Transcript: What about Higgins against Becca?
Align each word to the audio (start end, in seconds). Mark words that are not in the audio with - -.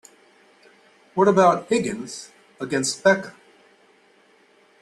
What 1.13 1.27
about 1.27 1.67
Higgins 1.67 2.31
against 2.59 3.03
Becca? 3.03 3.35